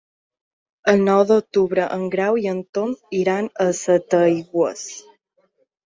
El 0.93 1.03
nou 1.09 1.21
d'octubre 1.33 1.85
en 1.99 2.07
Grau 2.17 2.41
i 2.47 2.51
en 2.55 2.65
Tom 2.79 2.99
iran 3.21 3.53
a 3.69 3.71
Setaigües. 3.85 4.93